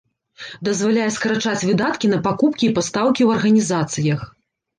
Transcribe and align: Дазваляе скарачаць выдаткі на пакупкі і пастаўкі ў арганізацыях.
Дазваляе 0.67 1.03
скарачаць 1.17 1.65
выдаткі 1.71 2.09
на 2.15 2.19
пакупкі 2.29 2.65
і 2.69 2.71
пастаўкі 2.79 3.19
ў 3.27 3.37
арганізацыях. 3.37 4.27